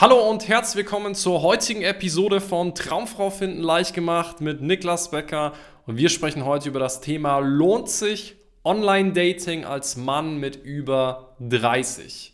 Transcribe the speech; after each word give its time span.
Hallo 0.00 0.30
und 0.30 0.48
herzlich 0.48 0.76
willkommen 0.76 1.14
zur 1.14 1.42
heutigen 1.42 1.82
Episode 1.82 2.40
von 2.40 2.74
Traumfrau 2.74 3.28
finden 3.28 3.60
leicht 3.60 3.92
gemacht 3.92 4.40
mit 4.40 4.62
Niklas 4.62 5.10
Becker 5.10 5.52
und 5.84 5.98
wir 5.98 6.08
sprechen 6.08 6.46
heute 6.46 6.70
über 6.70 6.80
das 6.80 7.02
Thema 7.02 7.36
lohnt 7.40 7.90
sich 7.90 8.36
Online-Dating 8.64 9.66
als 9.66 9.98
Mann 9.98 10.38
mit 10.38 10.56
über 10.56 11.36
30? 11.40 12.32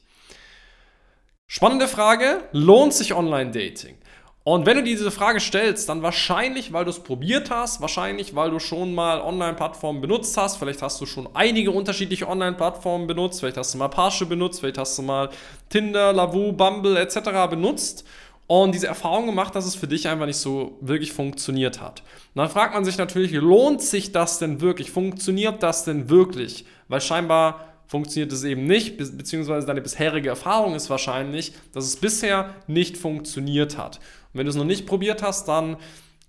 Spannende 1.49 1.89
Frage, 1.89 2.45
lohnt 2.53 2.95
sich 2.95 3.15
Online-Dating? 3.15 3.99
Und 4.47 4.65
wenn 4.65 4.77
du 4.77 4.85
diese 4.85 5.11
Frage 5.11 5.41
stellst, 5.41 5.89
dann 5.89 6.03
wahrscheinlich, 6.03 6.73
weil 6.73 6.85
du 6.85 6.91
es 6.91 7.01
probiert 7.01 7.51
hast, 7.51 7.81
wahrscheinlich, 7.81 8.37
weil 8.37 8.53
du 8.53 8.61
schon 8.61 8.95
mal 8.95 9.21
Online-Plattformen 9.21 10.01
benutzt 10.01 10.37
hast, 10.37 10.59
vielleicht 10.59 10.83
hast 10.83 11.01
du 11.01 11.07
schon 11.07 11.29
einige 11.35 11.73
unterschiedliche 11.73 12.29
Online-Plattformen 12.29 13.09
benutzt, 13.09 13.41
vielleicht 13.41 13.57
hast 13.57 13.75
du 13.75 13.79
mal 13.79 13.89
Parship 13.89 14.29
benutzt, 14.29 14.61
vielleicht 14.61 14.79
hast 14.79 14.97
du 14.99 15.03
mal 15.03 15.31
Tinder, 15.69 16.13
Lavu, 16.13 16.53
Bumble 16.53 16.97
etc. 16.97 17.51
benutzt 17.51 18.07
und 18.47 18.73
diese 18.73 18.87
Erfahrung 18.87 19.27
gemacht, 19.27 19.53
dass 19.57 19.67
es 19.67 19.75
für 19.75 19.89
dich 19.89 20.07
einfach 20.07 20.27
nicht 20.27 20.37
so 20.37 20.79
wirklich 20.81 21.13
funktioniert 21.13 21.81
hat. 21.81 22.05
Und 22.33 22.43
dann 22.43 22.49
fragt 22.49 22.73
man 22.73 22.85
sich 22.85 22.99
natürlich, 22.99 23.33
lohnt 23.33 23.83
sich 23.83 24.13
das 24.13 24.39
denn 24.39 24.61
wirklich? 24.61 24.93
Funktioniert 24.93 25.61
das 25.65 25.83
denn 25.83 26.09
wirklich? 26.09 26.67
Weil 26.87 27.01
scheinbar 27.01 27.67
funktioniert 27.87 28.33
es 28.33 28.45
eben 28.45 28.67
nicht, 28.67 28.97
beziehungsweise 28.97 29.67
deine 29.67 29.81
bisherige 29.81 30.29
Erfahrung 30.29 30.75
ist 30.75 30.91
wahrscheinlich, 30.91 31.53
dass 31.73 31.85
es 31.85 31.97
bisher 31.97 32.55
nicht 32.67 32.97
funktioniert 32.97 33.79
hat. 33.79 33.97
Und 33.97 34.39
wenn 34.39 34.47
du 34.47 34.51
es 34.51 34.57
noch 34.57 34.65
nicht 34.65 34.87
probiert 34.87 35.23
hast, 35.23 35.49
dann 35.49 35.77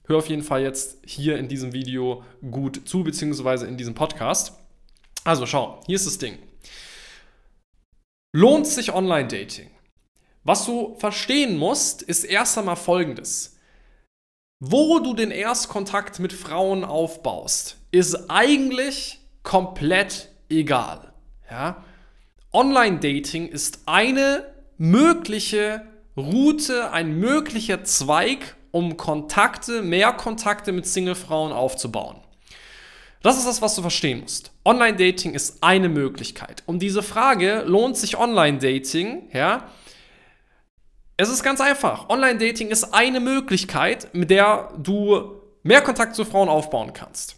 hör 0.06 0.18
auf 0.18 0.30
jeden 0.30 0.44
Fall 0.44 0.62
jetzt 0.62 1.00
hier 1.06 1.38
in 1.38 1.48
diesem 1.48 1.74
Video 1.74 2.24
gut 2.52 2.88
zu, 2.88 3.04
beziehungsweise 3.04 3.68
in 3.68 3.78
diesem 3.78 3.96
Podcast. 3.96 4.54
Also 5.24 5.46
schau, 5.46 5.82
hier 5.86 5.96
ist 5.96 6.08
das 6.08 6.18
Ding. 6.18 6.38
Lohnt 8.34 8.68
sich 8.68 8.94
Online-Dating? 8.94 9.72
Was 10.44 10.66
du 10.66 10.96
verstehen 10.98 11.58
musst, 11.58 12.02
ist 12.02 12.24
erst 12.24 12.58
einmal 12.58 12.78
folgendes. 12.78 13.58
Wo 14.60 15.00
du 15.00 15.14
den 15.14 15.32
Erstkontakt 15.32 16.20
mit 16.20 16.34
Frauen 16.34 16.84
aufbaust, 16.84 17.78
ist 17.92 18.30
eigentlich 18.30 19.20
komplett 19.44 20.30
egal. 20.50 21.14
Ja? 21.50 21.84
Online-Dating 22.54 23.48
ist 23.48 23.82
eine 23.86 24.46
mögliche 24.78 25.84
Route, 26.16 26.92
ein 26.92 27.20
möglicher 27.20 27.84
Zweig, 27.84 28.56
um 28.72 28.98
Kontakte, 28.98 29.82
mehr 29.82 30.14
Kontakte 30.14 30.72
mit 30.72 30.88
Single-Frauen 30.88 31.52
aufzubauen. 31.52 32.18
Das 33.22 33.38
ist 33.38 33.48
das, 33.48 33.62
was 33.62 33.76
du 33.76 33.82
verstehen 33.82 34.22
musst. 34.22 34.52
Online-Dating 34.64 35.34
ist 35.34 35.64
eine 35.64 35.90
Möglichkeit. 35.90 36.64
Um 36.66 36.80
diese 36.80 37.04
Frage, 37.04 37.64
lohnt 37.66 37.98
sich 37.98 38.18
Online-Dating? 38.18 39.30
Ja, 39.34 39.70
es 41.18 41.30
ist 41.30 41.44
ganz 41.44 41.60
einfach. 41.60 42.10
Online-Dating 42.10 42.70
ist 42.70 42.94
eine 42.94 43.20
Möglichkeit, 43.20 44.14
mit 44.14 44.30
der 44.30 44.72
du 44.78 45.42
mehr 45.64 45.82
Kontakt 45.82 46.16
zu 46.16 46.26
Frauen 46.26 46.48
aufbauen 46.48 46.94
kannst. 46.94 47.36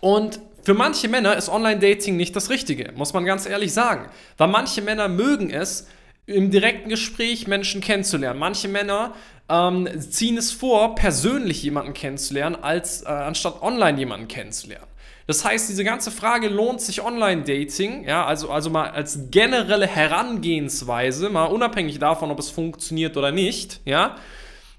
Und 0.00 0.40
für 0.68 0.74
manche 0.74 1.08
Männer 1.08 1.34
ist 1.34 1.48
Online-Dating 1.48 2.18
nicht 2.18 2.36
das 2.36 2.50
Richtige, 2.50 2.92
muss 2.94 3.14
man 3.14 3.24
ganz 3.24 3.46
ehrlich 3.46 3.72
sagen. 3.72 4.10
Weil 4.36 4.48
manche 4.48 4.82
Männer 4.82 5.08
mögen 5.08 5.48
es, 5.48 5.88
im 6.26 6.50
direkten 6.50 6.90
Gespräch 6.90 7.46
Menschen 7.46 7.80
kennenzulernen. 7.80 8.38
Manche 8.38 8.68
Männer 8.68 9.14
ähm, 9.48 9.88
ziehen 9.98 10.36
es 10.36 10.52
vor, 10.52 10.94
persönlich 10.94 11.62
jemanden 11.62 11.94
kennenzulernen, 11.94 12.54
als 12.60 13.00
äh, 13.00 13.06
anstatt 13.06 13.62
online 13.62 13.98
jemanden 13.98 14.28
kennenzulernen. 14.28 14.84
Das 15.26 15.42
heißt, 15.42 15.70
diese 15.70 15.84
ganze 15.84 16.10
Frage, 16.10 16.48
lohnt 16.48 16.82
sich 16.82 17.02
Online-Dating, 17.02 18.06
ja, 18.06 18.26
also, 18.26 18.50
also 18.50 18.68
mal 18.68 18.90
als 18.90 19.30
generelle 19.30 19.86
Herangehensweise, 19.86 21.30
mal 21.30 21.46
unabhängig 21.46 21.98
davon, 21.98 22.30
ob 22.30 22.38
es 22.38 22.50
funktioniert 22.50 23.16
oder 23.16 23.32
nicht, 23.32 23.80
ja, 23.86 24.16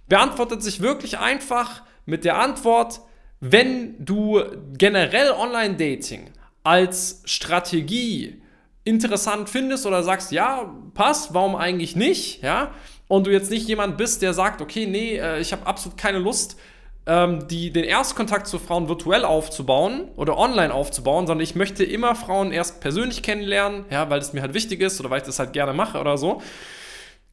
beantwortet 0.08 0.62
sich 0.62 0.81
wirklich 0.81 1.18
einfach 1.18 1.81
mit 2.06 2.26
der 2.26 2.38
Antwort, 2.38 3.02
wenn 3.40 4.04
du 4.04 4.42
generell 4.78 5.32
Online-Dating 5.32 6.31
als 6.63 7.22
Strategie 7.25 8.41
interessant 8.84 9.50
findest 9.50 9.86
oder 9.86 10.03
sagst, 10.03 10.31
ja, 10.31 10.74
passt, 10.94 11.34
warum 11.34 11.56
eigentlich 11.56 11.96
nicht, 11.96 12.41
ja, 12.41 12.72
und 13.08 13.28
du 13.28 13.31
jetzt 13.31 13.50
nicht 13.50 13.68
jemand 13.68 13.97
bist, 13.97 14.22
der 14.22 14.34
sagt, 14.34 14.62
okay, 14.62 14.86
nee, 14.86 15.18
äh, 15.18 15.40
ich 15.40 15.52
habe 15.52 15.66
absolut 15.66 15.97
keine 15.97 16.19
Lust, 16.19 16.58
ähm, 17.06 17.47
die, 17.47 17.72
den 17.72 17.84
Erstkontakt 17.86 18.47
zu 18.47 18.59
Frauen 18.59 18.88
virtuell 18.88 19.25
aufzubauen 19.25 20.09
oder 20.16 20.38
online 20.38 20.74
aufzubauen, 20.74 21.25
sondern 21.28 21.44
ich 21.44 21.56
möchte 21.56 21.84
immer 21.84 22.16
Frauen 22.16 22.52
erst 22.52 22.81
persönlich 22.81 23.24
kennenlernen, 23.24 23.86
ja, 23.90 24.09
weil 24.09 24.19
es 24.19 24.34
mir 24.34 24.42
halt 24.42 24.53
wichtig 24.53 24.81
ist 24.81 25.00
oder 25.00 25.09
weil 25.09 25.19
ich 25.19 25.25
das 25.25 25.40
halt 25.40 25.53
gerne 25.53 25.74
mache 25.74 26.00
oder 26.00 26.18
so, 26.18 26.42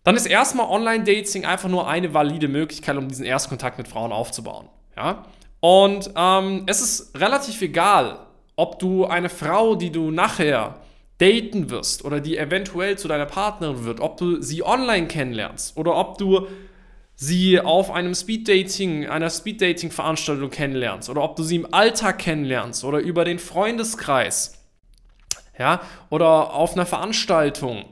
dann 0.05 0.17
ist 0.17 0.27
erstmal 0.27 0.69
Online-Dating 0.69 1.45
einfach 1.45 1.69
nur 1.69 1.89
eine 1.89 2.15
valide 2.15 2.49
Möglichkeit, 2.49 2.97
um 2.97 3.09
diesen 3.09 3.25
Erstkontakt 3.25 3.77
mit 3.77 3.89
Frauen 3.89 4.13
aufzubauen, 4.13 4.69
ja. 4.97 5.25
Und 5.69 6.13
ähm, 6.15 6.63
es 6.67 6.81
ist 6.81 7.19
relativ 7.19 7.61
egal, 7.61 8.21
ob 8.55 8.79
du 8.79 9.05
eine 9.05 9.29
Frau, 9.29 9.75
die 9.75 9.91
du 9.91 10.13
nachher 10.13 10.77
daten 11.19 11.71
wirst 11.71 12.05
oder 12.05 12.21
die 12.21 12.39
eventuell 12.39 12.97
zu 12.97 13.09
deiner 13.09 13.27
Partnerin 13.27 13.85
wird, 13.85 13.99
ob 13.99 14.17
du 14.17 14.41
sie 14.41 14.63
online 14.63 15.09
kennenlernst 15.09 15.77
oder 15.77 15.97
ob 15.97 16.19
du 16.19 16.47
sie 17.17 17.59
auf 17.59 17.91
einem 17.91 18.15
Speeddating, 18.15 19.09
einer 19.09 19.29
Speeddating-Veranstaltung 19.29 20.51
kennenlernst 20.51 21.11
oder 21.11 21.25
ob 21.25 21.35
du 21.35 21.43
sie 21.43 21.57
im 21.57 21.75
Alltag 21.75 22.21
kennenlernst 22.21 22.85
oder 22.85 23.01
über 23.01 23.25
den 23.25 23.41
Freundeskreis, 23.41 24.63
ja, 25.59 25.81
oder 26.11 26.55
auf 26.55 26.75
einer 26.75 26.87
Veranstaltung. 26.87 27.87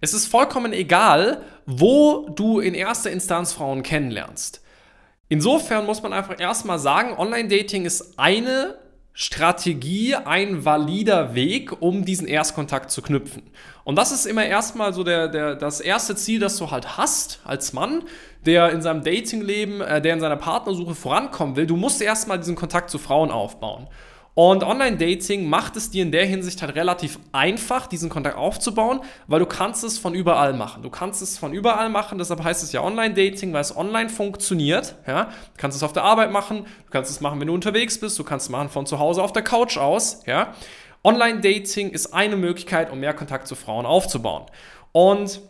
Es 0.00 0.14
ist 0.14 0.28
vollkommen 0.28 0.72
egal, 0.72 1.42
wo 1.66 2.30
du 2.30 2.58
in 2.58 2.72
erster 2.72 3.10
Instanz 3.10 3.52
Frauen 3.52 3.82
kennenlernst. 3.82 4.62
Insofern 5.28 5.86
muss 5.86 6.02
man 6.02 6.12
einfach 6.12 6.40
erstmal 6.40 6.78
sagen, 6.78 7.16
Online-Dating 7.16 7.84
ist 7.84 8.18
eine 8.18 8.78
Strategie 9.20 10.14
ein 10.14 10.64
valider 10.64 11.34
Weg, 11.34 11.82
um 11.82 12.04
diesen 12.04 12.28
Erstkontakt 12.28 12.92
zu 12.92 13.02
knüpfen. 13.02 13.42
Und 13.82 13.96
das 13.96 14.12
ist 14.12 14.26
immer 14.26 14.46
erstmal 14.46 14.94
so 14.94 15.02
der, 15.02 15.26
der, 15.26 15.56
das 15.56 15.80
erste 15.80 16.14
Ziel, 16.14 16.38
das 16.38 16.56
du 16.56 16.70
halt 16.70 16.96
hast 16.96 17.40
als 17.44 17.72
Mann, 17.72 18.04
der 18.46 18.70
in 18.70 18.80
seinem 18.80 19.02
Datingleben, 19.02 19.80
äh, 19.80 20.00
der 20.00 20.14
in 20.14 20.20
seiner 20.20 20.36
Partnersuche 20.36 20.94
vorankommen 20.94 21.56
will. 21.56 21.66
Du 21.66 21.76
musst 21.76 22.00
erstmal 22.00 22.38
diesen 22.38 22.54
Kontakt 22.54 22.90
zu 22.90 22.98
Frauen 22.98 23.32
aufbauen. 23.32 23.88
Und 24.38 24.62
Online-Dating 24.62 25.48
macht 25.48 25.74
es 25.74 25.90
dir 25.90 26.04
in 26.04 26.12
der 26.12 26.24
Hinsicht 26.24 26.62
halt 26.62 26.76
relativ 26.76 27.18
einfach, 27.32 27.88
diesen 27.88 28.08
Kontakt 28.08 28.36
aufzubauen, 28.36 29.00
weil 29.26 29.40
du 29.40 29.46
kannst 29.46 29.82
es 29.82 29.98
von 29.98 30.14
überall 30.14 30.52
machen. 30.52 30.84
Du 30.84 30.90
kannst 30.90 31.22
es 31.22 31.36
von 31.36 31.52
überall 31.52 31.88
machen, 31.88 32.18
deshalb 32.18 32.44
heißt 32.44 32.62
es 32.62 32.70
ja 32.70 32.80
Online-Dating, 32.84 33.52
weil 33.52 33.62
es 33.62 33.76
online 33.76 34.08
funktioniert. 34.08 34.94
Ja? 35.08 35.24
Du 35.24 35.30
kannst 35.56 35.76
es 35.76 35.82
auf 35.82 35.92
der 35.92 36.04
Arbeit 36.04 36.30
machen, 36.30 36.66
du 36.84 36.90
kannst 36.92 37.10
es 37.10 37.20
machen, 37.20 37.40
wenn 37.40 37.48
du 37.48 37.52
unterwegs 37.52 37.98
bist, 37.98 38.16
du 38.16 38.22
kannst 38.22 38.46
es 38.46 38.50
machen 38.50 38.68
von 38.68 38.86
zu 38.86 39.00
Hause 39.00 39.24
auf 39.24 39.32
der 39.32 39.42
Couch 39.42 39.76
aus. 39.76 40.22
Ja? 40.24 40.54
Online-Dating 41.02 41.90
ist 41.90 42.14
eine 42.14 42.36
Möglichkeit, 42.36 42.92
um 42.92 43.00
mehr 43.00 43.14
Kontakt 43.14 43.48
zu 43.48 43.56
Frauen 43.56 43.86
aufzubauen. 43.86 44.46
Und 44.92 45.40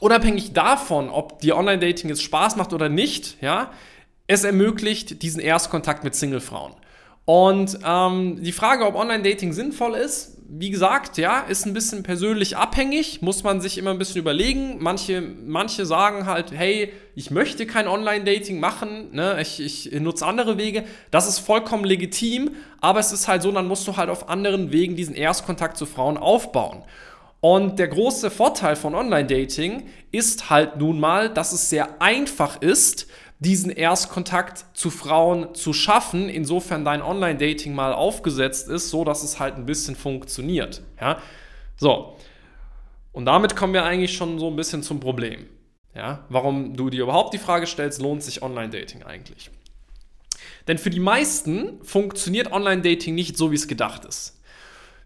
unabhängig 0.00 0.52
davon, 0.52 1.08
ob 1.08 1.38
dir 1.38 1.56
Online-Dating 1.56 2.10
jetzt 2.10 2.22
Spaß 2.22 2.56
macht 2.56 2.74
oder 2.74 2.90
nicht, 2.90 3.40
ja, 3.40 3.70
es 4.26 4.44
ermöglicht 4.44 5.22
diesen 5.22 5.40
Erstkontakt 5.40 6.04
mit 6.04 6.14
Single-Frauen. 6.14 6.74
Und 7.24 7.78
ähm, 7.86 8.42
die 8.42 8.52
Frage, 8.52 8.84
ob 8.86 8.94
Online-Dating 8.94 9.52
sinnvoll 9.52 9.94
ist, 9.94 10.34
wie 10.46 10.70
gesagt, 10.70 11.16
ja, 11.16 11.40
ist 11.40 11.66
ein 11.66 11.72
bisschen 11.72 12.02
persönlich 12.02 12.56
abhängig, 12.56 13.22
muss 13.22 13.42
man 13.42 13.60
sich 13.60 13.78
immer 13.78 13.90
ein 13.90 13.98
bisschen 13.98 14.20
überlegen. 14.20 14.76
Manche, 14.78 15.20
manche 15.20 15.86
sagen 15.86 16.26
halt, 16.26 16.52
hey, 16.52 16.92
ich 17.14 17.30
möchte 17.30 17.66
kein 17.66 17.88
Online-Dating 17.88 18.60
machen, 18.60 19.12
ne? 19.12 19.40
ich, 19.40 19.60
ich 19.60 19.90
nutze 20.00 20.26
andere 20.26 20.58
Wege. 20.58 20.84
Das 21.10 21.26
ist 21.26 21.38
vollkommen 21.38 21.84
legitim, 21.84 22.50
aber 22.80 23.00
es 23.00 23.10
ist 23.10 23.26
halt 23.26 23.42
so, 23.42 23.50
dann 23.52 23.66
musst 23.66 23.88
du 23.88 23.96
halt 23.96 24.10
auf 24.10 24.28
anderen 24.28 24.70
Wegen 24.70 24.96
diesen 24.96 25.14
Erstkontakt 25.14 25.78
zu 25.78 25.86
Frauen 25.86 26.18
aufbauen. 26.18 26.84
Und 27.40 27.78
der 27.78 27.88
große 27.88 28.30
Vorteil 28.30 28.76
von 28.76 28.94
Online-Dating 28.94 29.86
ist 30.12 30.50
halt 30.50 30.76
nun 30.76 31.00
mal, 31.00 31.28
dass 31.28 31.52
es 31.52 31.68
sehr 31.68 32.00
einfach 32.00 32.62
ist, 32.62 33.06
diesen 33.38 33.70
Erstkontakt 33.70 34.64
zu 34.74 34.90
Frauen 34.90 35.54
zu 35.54 35.72
schaffen, 35.72 36.28
insofern 36.28 36.84
dein 36.84 37.02
Online-Dating 37.02 37.74
mal 37.74 37.92
aufgesetzt 37.92 38.68
ist, 38.68 38.90
so 38.90 39.04
dass 39.04 39.22
es 39.22 39.40
halt 39.40 39.56
ein 39.56 39.66
bisschen 39.66 39.96
funktioniert. 39.96 40.82
Ja? 41.00 41.18
So. 41.76 42.16
Und 43.12 43.26
damit 43.26 43.56
kommen 43.56 43.74
wir 43.74 43.84
eigentlich 43.84 44.16
schon 44.16 44.38
so 44.38 44.48
ein 44.48 44.56
bisschen 44.56 44.82
zum 44.82 45.00
Problem. 45.00 45.46
Ja? 45.94 46.24
Warum 46.28 46.76
du 46.76 46.90
dir 46.90 47.02
überhaupt 47.02 47.34
die 47.34 47.38
Frage 47.38 47.66
stellst, 47.66 48.00
lohnt 48.00 48.22
sich 48.22 48.42
Online-Dating 48.42 49.02
eigentlich? 49.02 49.50
Denn 50.66 50.78
für 50.78 50.90
die 50.90 51.00
meisten 51.00 51.84
funktioniert 51.84 52.52
Online-Dating 52.52 53.14
nicht 53.14 53.36
so, 53.36 53.50
wie 53.50 53.56
es 53.56 53.68
gedacht 53.68 54.04
ist. 54.04 54.40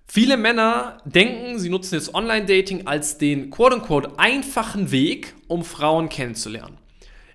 Viele 0.06 0.36
Männer 0.36 0.98
denken, 1.04 1.58
sie 1.58 1.68
nutzen 1.68 1.96
jetzt 1.96 2.14
Online-Dating 2.14 2.86
als 2.86 3.18
den 3.18 3.50
quote-unquote 3.50 4.18
einfachen 4.18 4.90
Weg, 4.90 5.34
um 5.48 5.64
Frauen 5.64 6.08
kennenzulernen 6.08 6.78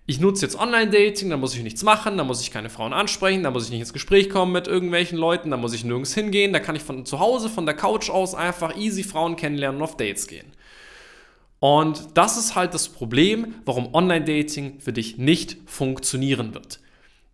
ich 0.06 0.20
nutze 0.20 0.46
jetzt 0.46 0.60
Online-Dating, 0.60 1.30
da 1.30 1.38
muss 1.38 1.56
ich 1.56 1.64
nichts 1.64 1.84
machen, 1.84 2.18
da 2.18 2.24
muss 2.24 2.42
ich 2.42 2.52
keine 2.52 2.70
Frauen 2.70 2.92
ansprechen, 2.92 3.44
da 3.44 3.52
muss 3.52 3.66
ich 3.66 3.72
nicht 3.72 3.80
ins 3.80 3.94
Gespräch 3.94 4.30
kommen 4.30 4.52
mit 4.52 4.68
irgendwelchen 4.68 5.18
Leuten, 5.18 5.50
da 5.50 5.58
muss 5.58 5.74
ich 5.74 5.86
nirgends 5.86 6.14
hingehen, 6.14 6.52
da 6.52 6.60
kann 6.60 6.76
ich 6.76 6.84
von 6.84 7.06
zu 7.06 7.20
Hause, 7.20 7.50
von 7.50 7.66
der 7.66 7.76
Couch 7.76 8.10
aus 8.10 8.36
einfach 8.36 8.76
easy 8.76 9.04
Frauen 9.04 9.38
kennenlernen 9.38 9.80
und 9.80 9.84
auf 9.84 9.96
Dates 9.96 10.28
gehen. 10.28 10.52
Und 11.60 12.18
das 12.18 12.36
ist 12.38 12.56
halt 12.56 12.74
das 12.74 12.90
Problem, 12.90 13.56
warum 13.64 13.94
Online-Dating 13.94 14.82
für 14.82 14.92
dich 14.92 15.18
nicht 15.18 15.58
funktionieren 15.66 16.54
wird. 16.54 16.82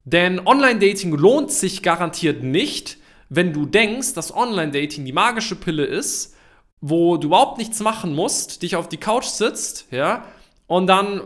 Denn 0.04 0.46
Online-Dating 0.46 1.16
lohnt 1.16 1.52
sich 1.52 1.82
garantiert 1.82 2.44
nicht, 2.44 2.98
wenn 3.30 3.54
du 3.54 3.66
denkst, 3.66 4.14
dass 4.14 4.36
Online-Dating 4.36 5.06
die 5.06 5.14
magische 5.14 5.56
Pille 5.56 5.86
ist, 5.86 6.36
wo 6.82 7.18
du 7.18 7.28
überhaupt 7.28 7.58
nichts 7.58 7.80
machen 7.80 8.14
musst, 8.14 8.62
dich 8.62 8.76
auf 8.76 8.88
die 8.88 8.98
Couch 8.98 9.26
sitzt, 9.26 9.88
ja, 9.90 10.26
und 10.68 10.86
dann 10.86 11.22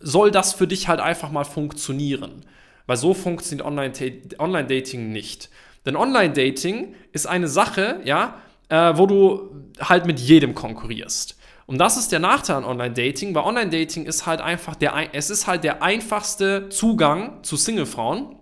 soll 0.00 0.30
das 0.30 0.52
für 0.52 0.66
dich 0.66 0.88
halt 0.88 1.00
einfach 1.00 1.30
mal 1.30 1.44
funktionieren. 1.44 2.44
Weil 2.86 2.96
so 2.96 3.14
funktioniert 3.14 3.66
Online-Dating 3.66 5.12
nicht. 5.12 5.50
Denn 5.84 5.96
Online-Dating 5.96 6.94
ist 7.12 7.26
eine 7.26 7.48
Sache, 7.48 8.00
ja, 8.04 8.40
äh, 8.68 8.92
wo 8.96 9.06
du 9.06 9.50
halt 9.80 10.06
mit 10.06 10.20
jedem 10.20 10.54
konkurrierst. 10.54 11.36
Und 11.66 11.78
das 11.78 11.98
ist 11.98 12.12
der 12.12 12.18
Nachteil 12.18 12.56
an 12.56 12.64
Online-Dating, 12.64 13.34
weil 13.34 13.44
Online-Dating 13.44 14.06
ist 14.06 14.24
halt 14.24 14.40
einfach 14.40 14.74
der, 14.74 14.94
es 15.12 15.28
ist 15.28 15.46
halt 15.46 15.64
der 15.64 15.82
einfachste 15.82 16.70
Zugang 16.70 17.42
zu 17.42 17.56
Single-Frauen. 17.56 18.36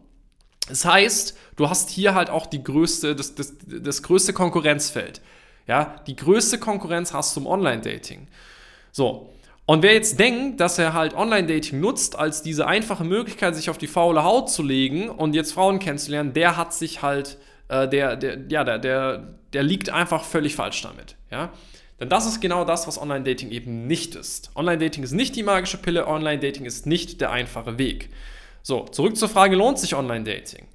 Das 0.69 0.85
heißt, 0.85 1.37
du 1.57 1.69
hast 1.69 1.91
hier 1.91 2.15
halt 2.15 2.31
auch 2.31 2.47
die 2.47 2.63
größte, 2.63 3.17
das, 3.17 3.35
das, 3.35 3.55
das 3.67 4.03
größte 4.03 4.33
Konkurrenzfeld. 4.33 5.21
Ja, 5.67 5.97
die 6.07 6.15
größte 6.15 6.59
Konkurrenz 6.59 7.13
hast 7.13 7.35
du 7.35 7.41
im 7.41 7.47
Online-Dating. 7.47 8.29
So. 8.93 9.33
Und 9.67 9.83
wer 9.83 9.95
jetzt 9.95 10.21
denkt, 10.21 10.61
dass 10.61 10.79
er 10.79 10.95
halt 10.95 11.15
Online-Dating 11.15 11.81
nutzt 11.81 12.17
als 12.17 12.43
diese 12.43 12.69
einfache 12.69 13.03
Möglichkeit, 13.03 13.57
sich 13.57 13.69
auf 13.69 13.79
die 13.79 13.89
faule 13.89 14.23
Haut 14.23 14.49
zu 14.49 14.63
legen 14.63 15.09
und 15.11 15.35
jetzt 15.35 15.53
Frauen 15.53 15.81
kennenzulernen, 15.81 16.33
der 16.33 16.57
hat 16.57 16.73
sich 16.73 17.03
halt, 17.03 17.37
äh, 17.69 17.89
der, 17.89 18.15
der, 18.17 18.39
ja, 18.49 18.63
der, 18.63 18.79
der, 18.79 19.35
der 19.53 19.63
liegt 19.65 19.91
einfach 19.91 20.23
völlig 20.23 20.55
falsch 20.55 20.83
damit. 20.83 21.17
Ja? 21.33 21.53
Denn 21.99 22.09
das 22.09 22.27
ist 22.27 22.41
genau 22.41 22.65
das, 22.65 22.87
was 22.87 23.01
Online-Dating 23.01 23.51
eben 23.51 23.89
nicht 23.89 24.15
ist. 24.15 24.51
Online-Dating 24.55 25.03
ist 25.03 25.13
nicht 25.13 25.35
die 25.35 25.43
magische 25.43 25.79
Pille, 25.79 26.07
Online-Dating 26.07 26.65
ist 26.65 26.87
nicht 26.87 27.21
der 27.21 27.33
einfache 27.33 27.77
Weg. 27.77 28.11
So, 28.63 28.85
zurück 28.85 29.17
zur 29.17 29.29
Frage, 29.29 29.57
lohnt 29.57 29.81
sich 29.81 29.97
Online-Dating? 29.97 30.67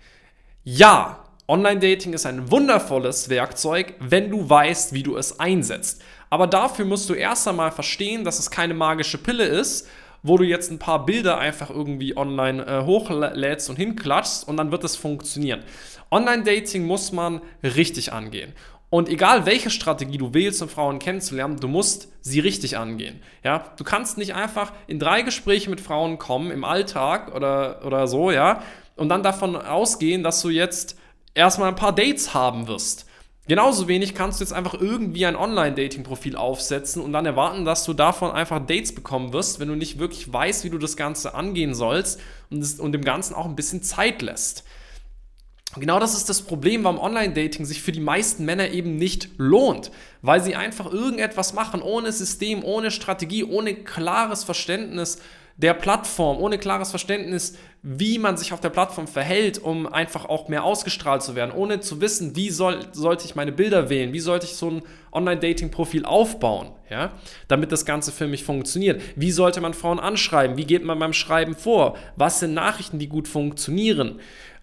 Ja, 0.65 1.23
Online-Dating 1.47 2.13
ist 2.13 2.25
ein 2.25 2.51
wundervolles 2.51 3.29
Werkzeug, 3.29 3.93
wenn 3.99 4.31
du 4.31 4.49
weißt, 4.49 4.93
wie 4.93 5.03
du 5.03 5.17
es 5.17 5.39
einsetzt. 5.39 6.01
Aber 6.31 6.47
dafür 6.47 6.85
musst 6.85 7.09
du 7.09 7.13
erst 7.13 7.47
einmal 7.47 7.71
verstehen, 7.71 8.23
dass 8.23 8.39
es 8.39 8.49
keine 8.49 8.73
magische 8.73 9.17
Pille 9.17 9.43
ist, 9.43 9.87
wo 10.23 10.37
du 10.37 10.45
jetzt 10.45 10.71
ein 10.71 10.79
paar 10.79 11.05
Bilder 11.05 11.37
einfach 11.37 11.69
irgendwie 11.69 12.15
online 12.15 12.65
äh, 12.65 12.85
hochlädst 12.85 13.69
und 13.69 13.75
hinklatschst 13.75 14.47
und 14.47 14.55
dann 14.55 14.71
wird 14.71 14.83
es 14.85 14.95
funktionieren. 14.95 15.63
Online-Dating 16.09 16.85
muss 16.85 17.11
man 17.11 17.41
richtig 17.63 18.13
angehen. 18.13 18.53
Und 18.89 19.09
egal 19.09 19.45
welche 19.45 19.69
Strategie 19.69 20.17
du 20.17 20.33
wählst, 20.33 20.61
um 20.61 20.69
Frauen 20.69 20.99
kennenzulernen, 20.99 21.57
du 21.57 21.67
musst 21.67 22.09
sie 22.21 22.39
richtig 22.39 22.77
angehen. 22.77 23.21
Ja, 23.43 23.65
du 23.77 23.83
kannst 23.83 24.17
nicht 24.17 24.33
einfach 24.33 24.71
in 24.87 24.99
drei 24.99 25.23
Gespräche 25.23 25.69
mit 25.69 25.81
Frauen 25.81 26.17
kommen 26.17 26.49
im 26.51 26.63
Alltag 26.63 27.35
oder, 27.35 27.85
oder 27.85 28.07
so, 28.07 28.31
ja, 28.31 28.61
und 28.95 29.09
dann 29.09 29.23
davon 29.23 29.55
ausgehen, 29.57 30.23
dass 30.23 30.41
du 30.41 30.49
jetzt 30.49 30.97
erstmal 31.33 31.69
ein 31.69 31.75
paar 31.75 31.95
Dates 31.95 32.33
haben 32.33 32.67
wirst. 32.67 33.05
Genauso 33.51 33.89
wenig 33.89 34.15
kannst 34.15 34.39
du 34.39 34.45
jetzt 34.45 34.53
einfach 34.53 34.75
irgendwie 34.75 35.25
ein 35.25 35.35
Online-Dating-Profil 35.35 36.37
aufsetzen 36.37 37.01
und 37.01 37.11
dann 37.11 37.25
erwarten, 37.25 37.65
dass 37.65 37.83
du 37.83 37.91
davon 37.91 38.31
einfach 38.31 38.65
Dates 38.65 38.95
bekommen 38.95 39.33
wirst, 39.33 39.59
wenn 39.59 39.67
du 39.67 39.75
nicht 39.75 39.99
wirklich 39.99 40.31
weißt, 40.31 40.63
wie 40.63 40.69
du 40.69 40.77
das 40.77 40.95
Ganze 40.95 41.33
angehen 41.33 41.73
sollst 41.73 42.21
und, 42.49 42.61
das, 42.61 42.79
und 42.79 42.93
dem 42.93 43.03
Ganzen 43.03 43.33
auch 43.33 43.43
ein 43.43 43.57
bisschen 43.57 43.83
Zeit 43.83 44.21
lässt. 44.21 44.63
Genau 45.75 45.99
das 45.99 46.15
ist 46.15 46.29
das 46.29 46.43
Problem, 46.43 46.85
warum 46.85 46.97
Online-Dating 46.97 47.65
sich 47.65 47.81
für 47.81 47.91
die 47.91 47.99
meisten 47.99 48.45
Männer 48.45 48.69
eben 48.69 48.95
nicht 48.95 49.31
lohnt, 49.35 49.91
weil 50.21 50.41
sie 50.41 50.55
einfach 50.55 50.89
irgendetwas 50.89 51.51
machen 51.51 51.81
ohne 51.81 52.13
System, 52.13 52.63
ohne 52.63 52.89
Strategie, 52.89 53.43
ohne 53.43 53.75
klares 53.75 54.45
Verständnis 54.45 55.19
der 55.61 55.75
Plattform, 55.75 56.37
ohne 56.37 56.57
klares 56.57 56.89
Verständnis, 56.89 57.55
wie 57.83 58.19
man 58.19 58.37
sich 58.37 58.53
auf 58.53 58.59
der 58.59 58.69
Plattform 58.69 59.07
verhält, 59.07 59.59
um 59.59 59.87
einfach 59.87 60.25
auch 60.25 60.47
mehr 60.47 60.63
ausgestrahlt 60.63 61.21
zu 61.21 61.35
werden, 61.35 61.51
ohne 61.51 61.79
zu 61.79 62.01
wissen, 62.01 62.35
wie 62.35 62.49
soll, 62.49 62.79
sollte 62.91 63.25
ich 63.25 63.35
meine 63.35 63.51
Bilder 63.51 63.89
wählen, 63.89 64.13
wie 64.13 64.19
sollte 64.19 64.45
ich 64.45 64.55
so 64.55 64.69
ein 64.69 64.81
Online-Dating-Profil 65.11 66.05
aufbauen, 66.05 66.71
ja, 66.89 67.11
damit 67.47 67.71
das 67.71 67.85
Ganze 67.85 68.11
für 68.11 68.27
mich 68.27 68.43
funktioniert. 68.43 69.01
Wie 69.15 69.31
sollte 69.31 69.61
man 69.61 69.73
Frauen 69.73 69.99
anschreiben? 69.99 70.57
Wie 70.57 70.65
geht 70.65 70.83
man 70.83 70.99
beim 70.99 71.13
Schreiben 71.13 71.55
vor? 71.55 71.97
Was 72.15 72.39
sind 72.39 72.53
Nachrichten, 72.53 72.99
die 72.99 73.07
gut 73.07 73.27
funktionieren? 73.27 74.19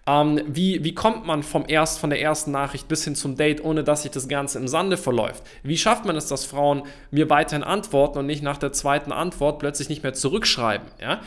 Ähm, 0.09 0.41
wie, 0.47 0.83
wie 0.83 0.95
kommt 0.95 1.27
man 1.27 1.43
vom 1.43 1.65
erst, 1.67 1.99
von 1.99 2.09
der 2.09 2.19
ersten 2.19 2.51
Nachricht 2.51 2.87
bis 2.87 3.03
hin 3.03 3.13
zum 3.13 3.35
Date, 3.35 3.63
ohne 3.63 3.83
dass 3.83 4.01
sich 4.01 4.11
das 4.11 4.27
Ganze 4.27 4.57
im 4.57 4.67
Sande 4.67 4.97
verläuft? 4.97 5.43
Wie 5.61 5.77
schafft 5.77 6.05
man 6.05 6.15
es, 6.15 6.27
dass 6.27 6.45
Frauen 6.45 6.83
mir 7.11 7.29
weiterhin 7.29 7.63
antworten 7.63 8.17
und 8.17 8.25
nicht 8.25 8.41
nach 8.41 8.57
der 8.57 8.71
zweiten 8.71 9.11
Antwort 9.11 9.59
plötzlich 9.59 9.87
nicht 9.87 10.01
mehr 10.01 10.13
zurückschreiben? 10.13 10.87
Ja? 10.99 11.21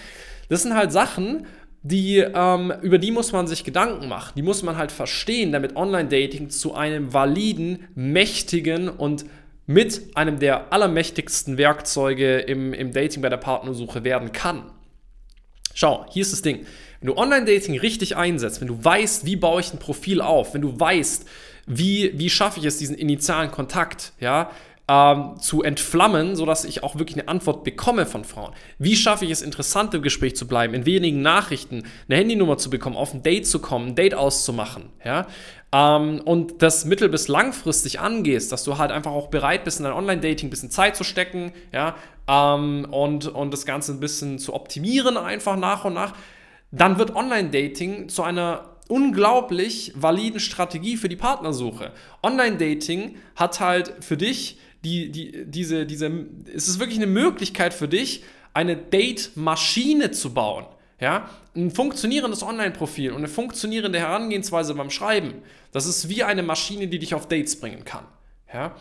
Das 0.49 0.63
sind 0.63 0.75
halt 0.75 0.91
Sachen, 0.91 1.47
die, 1.83 2.19
ähm, 2.19 2.73
über 2.83 2.99
die 2.99 3.13
muss 3.13 3.31
man 3.31 3.47
sich 3.47 3.63
Gedanken 3.63 4.09
machen. 4.09 4.33
Die 4.37 4.43
muss 4.43 4.65
man 4.65 4.77
halt 4.77 4.91
verstehen, 4.91 5.53
damit 5.53 5.77
Online-Dating 5.77 6.51
zu 6.51 6.75
einem 6.75 7.13
validen, 7.13 7.87
mächtigen 7.95 8.89
und 8.89 9.27
mit 9.67 10.17
einem 10.17 10.41
der 10.41 10.73
allermächtigsten 10.73 11.57
Werkzeuge 11.57 12.39
im, 12.39 12.73
im 12.73 12.93
Dating 12.93 13.23
bei 13.23 13.29
der 13.29 13.37
Partnersuche 13.37 14.03
werden 14.03 14.33
kann. 14.33 14.65
Schau, 15.73 16.05
hier 16.11 16.23
ist 16.23 16.33
das 16.33 16.43
Ding. 16.43 16.67
Wenn 17.03 17.09
du 17.09 17.17
Online-Dating 17.17 17.79
richtig 17.81 18.17
einsetzt, 18.17 18.61
wenn 18.61 18.69
du 18.69 18.83
weißt, 18.83 19.27
wie 19.27 19.35
baue 19.35 19.61
ich 19.61 19.73
ein 19.73 19.81
Profil 19.81 20.21
auf, 20.21 20.55
wenn 20.55 20.63
du 20.63 20.79
weißt, 20.79 21.27
wie, 21.67 22.13
wie 22.17 22.31
schaffe 22.31 22.61
ich 22.61 22.67
es, 22.67 22.79
diesen 22.79 22.97
initialen 22.97 23.51
Kontakt, 23.51 24.13
ja, 24.21 24.51
ähm, 24.89 25.35
zu 25.41 25.63
entflammen, 25.63 26.37
sodass 26.37 26.65
ich 26.65 26.85
auch 26.85 26.97
wirklich 26.97 27.19
eine 27.19 27.29
Antwort 27.29 27.65
bekomme 27.65 28.07
von 28.07 28.25
Frauen. 28.25 28.53
Wie 28.79 28.95
schaffe 28.95 29.25
ich 29.25 29.33
es, 29.33 29.43
interessant 29.43 29.95
im 29.95 30.03
Gespräch 30.03 30.37
zu 30.37 30.47
bleiben, 30.47 30.75
in 30.75 30.87
wenigen 30.87 31.23
Nachrichten 31.23 31.85
eine 32.09 32.19
Handynummer 32.19 32.57
zu 32.57 32.71
bekommen, 32.71 32.97
auf 32.97 33.15
ein 33.15 33.25
Date 33.25 33.49
zu 33.49 33.59
kommen, 33.59 33.89
ein 33.89 33.95
Date 33.97 34.15
auszumachen, 34.15 34.85
ja? 35.05 35.27
Ähm, 35.73 36.21
und 36.25 36.63
das 36.63 36.85
mittel- 36.85 37.09
bis 37.09 37.27
langfristig 37.27 37.99
angehst, 37.99 38.53
dass 38.53 38.63
du 38.63 38.79
halt 38.79 38.93
einfach 38.93 39.11
auch 39.11 39.29
bereit 39.29 39.65
bist, 39.65 39.81
in 39.81 39.85
dein 39.85 39.95
Online-Dating 39.95 40.49
ein 40.49 40.51
bisschen 40.51 40.71
Zeit 40.71 40.95
zu 40.95 41.03
stecken, 41.03 41.53
ja, 41.73 41.97
ähm, 42.29 42.87
und, 42.91 43.27
und 43.27 43.53
das 43.53 43.67
Ganze 43.67 43.93
ein 43.93 43.99
bisschen 43.99 44.39
zu 44.39 44.55
optimieren, 44.55 45.17
einfach 45.17 45.57
nach 45.57 45.85
und 45.85 45.95
nach, 45.95 46.13
dann 46.73 46.99
wird 46.99 47.15
Online-Dating 47.15 48.09
zu 48.09 48.23
einer 48.23 48.71
unglaublich 48.89 49.93
validen 49.95 50.41
Strategie 50.41 50.97
für 50.97 51.09
die 51.09 51.17
Partnersuche. 51.17 51.93
Online-Dating 52.23 53.17
hat 53.37 53.61
halt 53.61 53.95
für 54.01 54.17
dich 54.17 54.59
die, 54.85 55.13
die, 55.13 55.45
diese, 55.47 55.87
diese, 55.87 56.27
es 56.53 56.69
ist 56.69 56.81
wirklich 56.81 56.99
eine 56.99 57.07
Möglichkeit 57.07 57.73
für 57.73 57.89
dich, 57.89 58.25
eine 58.55 58.77
Date-Maschine 58.77 60.11
zu 60.11 60.35
bauen. 60.35 60.67
Ja? 61.01 61.29
Ein 61.55 61.71
funktionierendes 61.71 62.43
Online-Profil 62.43 63.11
und 63.11 63.19
eine 63.19 63.29
funktionierende 63.29 63.99
Herangehensweise 63.99 64.75
beim 64.75 64.91
Schreiben. 64.91 65.35
Das 65.71 65.87
ist 65.87 66.09
wie 66.09 66.23
eine 66.25 66.43
Maschine, 66.43 66.89
die 66.89 66.99
dich 66.99 67.15
auf 67.15 67.29
Dates 67.29 67.59
bringen 67.61 67.85
kann. 67.85 68.05
Ja? 68.53 68.75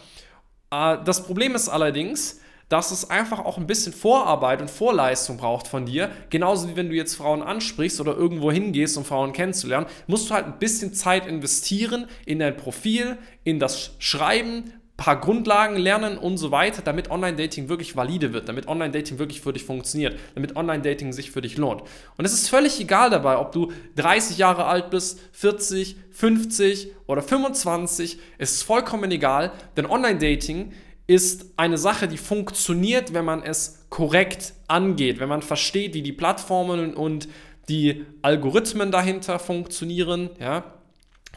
Äh, 0.71 1.03
das 1.03 1.23
Problem 1.23 1.55
ist 1.55 1.69
allerdings, 1.69 2.41
dass 2.71 2.91
es 2.91 3.09
einfach 3.09 3.39
auch 3.39 3.57
ein 3.57 3.67
bisschen 3.67 3.91
Vorarbeit 3.91 4.61
und 4.61 4.71
Vorleistung 4.71 5.35
braucht 5.35 5.67
von 5.67 5.85
dir. 5.85 6.09
Genauso 6.29 6.69
wie 6.69 6.77
wenn 6.77 6.89
du 6.89 6.95
jetzt 6.95 7.15
Frauen 7.15 7.41
ansprichst 7.43 7.99
oder 7.99 8.15
irgendwo 8.15 8.49
hingehst, 8.49 8.95
um 8.95 9.03
Frauen 9.03 9.33
kennenzulernen, 9.33 9.87
musst 10.07 10.29
du 10.29 10.33
halt 10.33 10.45
ein 10.45 10.57
bisschen 10.57 10.93
Zeit 10.93 11.27
investieren 11.27 12.07
in 12.25 12.39
dein 12.39 12.55
Profil, 12.55 13.17
in 13.43 13.59
das 13.59 13.91
Schreiben, 13.99 14.71
paar 14.95 15.19
Grundlagen 15.19 15.75
lernen 15.75 16.17
und 16.17 16.37
so 16.37 16.51
weiter, 16.51 16.81
damit 16.81 17.11
Online-Dating 17.11 17.67
wirklich 17.67 17.97
valide 17.97 18.31
wird, 18.31 18.47
damit 18.47 18.67
Online-Dating 18.67 19.19
wirklich 19.19 19.41
für 19.41 19.51
dich 19.51 19.65
funktioniert, 19.65 20.17
damit 20.35 20.55
Online-Dating 20.55 21.11
sich 21.11 21.31
für 21.31 21.41
dich 21.41 21.57
lohnt. 21.57 21.81
Und 22.17 22.25
es 22.25 22.33
ist 22.33 22.47
völlig 22.49 22.79
egal 22.79 23.09
dabei, 23.09 23.37
ob 23.37 23.51
du 23.51 23.73
30 23.97 24.37
Jahre 24.37 24.65
alt 24.65 24.91
bist, 24.91 25.19
40, 25.33 25.97
50 26.11 26.91
oder 27.07 27.21
25, 27.21 28.19
es 28.37 28.51
ist 28.51 28.63
vollkommen 28.63 29.11
egal, 29.11 29.51
denn 29.75 29.87
Online-Dating 29.87 30.71
ist 31.11 31.53
eine 31.57 31.77
Sache, 31.77 32.07
die 32.07 32.17
funktioniert, 32.17 33.13
wenn 33.13 33.25
man 33.25 33.43
es 33.43 33.85
korrekt 33.89 34.53
angeht, 34.67 35.19
wenn 35.19 35.27
man 35.27 35.41
versteht, 35.41 35.93
wie 35.93 36.01
die 36.01 36.13
Plattformen 36.13 36.93
und 36.93 37.27
die 37.67 38.05
Algorithmen 38.21 38.91
dahinter 38.91 39.37
funktionieren, 39.37 40.29
ja, 40.39 40.63